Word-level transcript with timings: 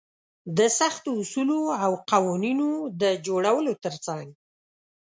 د 0.57 0.59
سختو 0.79 1.09
اصولو 1.21 1.59
او 1.83 1.91
قوانينونو 2.11 2.89
د 3.01 3.03
جوړولو 3.27 3.73
تر 3.83 3.93
څنګ. 4.05 4.27